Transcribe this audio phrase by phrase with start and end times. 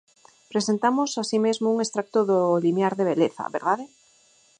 [0.53, 3.85] Presentamos así mesmo un extracto do limiar de Beleza, verdade.